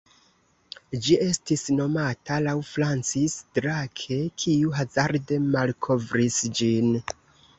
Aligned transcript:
Ĝi 1.07 1.17
estis 1.25 1.65
nomata 1.73 2.37
laŭ 2.45 2.55
Francis 2.69 3.35
Drake, 3.57 4.17
kiu 4.43 4.73
hazarde 4.79 5.39
malkovris 5.53 6.41
ĝin. 6.61 6.91